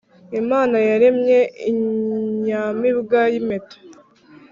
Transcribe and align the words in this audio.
imana 0.41 0.77
yaremye 0.89 1.39
inyamibwa 1.69 3.19
y’impeta 3.33 3.75